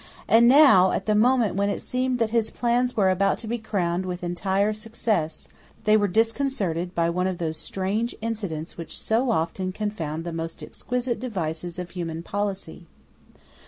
And 0.27 0.47
now, 0.47 0.89
at 0.93 1.05
the 1.05 1.13
moment 1.13 1.55
when 1.55 1.69
it 1.69 1.79
seemed 1.79 2.17
that 2.17 2.31
his 2.31 2.49
plans 2.49 2.97
were 2.97 3.11
about 3.11 3.37
to 3.37 3.47
be 3.47 3.59
crowned 3.59 4.03
with 4.03 4.23
entire 4.23 4.73
success, 4.73 5.47
they 5.83 5.95
were 5.95 6.07
disconcerted 6.07 6.95
by 6.95 7.11
one 7.11 7.27
of 7.27 7.37
those 7.37 7.57
strange 7.57 8.15
incidents 8.19 8.77
which 8.79 8.97
so 8.97 9.29
often 9.29 9.71
confound 9.71 10.23
the 10.23 10.33
most 10.33 10.63
exquisite 10.63 11.19
devices 11.19 11.77
of 11.77 11.91
human 11.91 12.23
policy. 12.23 12.87